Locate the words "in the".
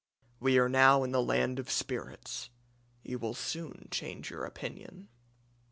1.03-1.21